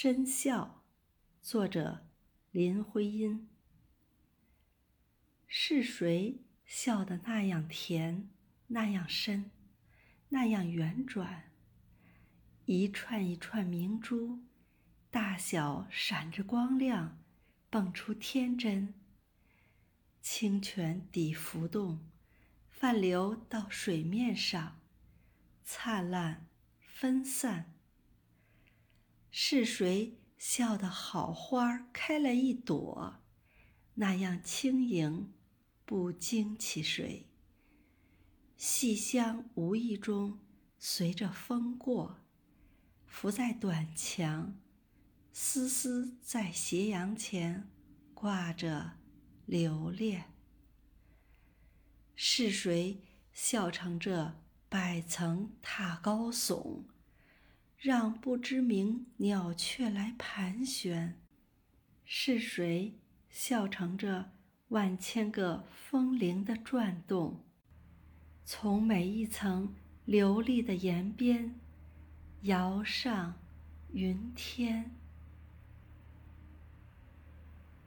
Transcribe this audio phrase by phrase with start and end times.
[0.00, 0.84] 深笑，
[1.42, 2.06] 作者
[2.52, 3.48] 林徽因。
[5.48, 8.30] 是谁笑得那样甜，
[8.68, 9.50] 那样深，
[10.28, 11.50] 那样圆转？
[12.66, 14.38] 一串一串明珠，
[15.10, 17.18] 大小闪着光亮，
[17.68, 18.94] 蹦出天真。
[20.22, 22.08] 清泉底浮动，
[22.70, 24.78] 泛流到水面上，
[25.64, 26.46] 灿烂
[26.78, 27.74] 分散。
[29.30, 33.16] 是谁笑得好花开了一朵，
[33.94, 35.32] 那样轻盈，
[35.84, 37.26] 不惊起谁？
[38.56, 40.40] 细香无意中
[40.78, 42.20] 随着风过，
[43.06, 44.58] 浮在短墙，
[45.32, 47.70] 丝丝在斜阳前
[48.14, 48.98] 挂着
[49.46, 50.32] 留恋。
[52.16, 56.82] 是谁笑成这百层塔高耸？
[57.78, 61.16] 让不知名鸟雀来盘旋。
[62.04, 62.98] 是谁
[63.30, 64.32] 笑成这
[64.68, 67.44] 万千个风铃的转动？
[68.44, 71.54] 从每一层流利的岩边，
[72.42, 73.36] 摇上
[73.92, 74.90] 云天。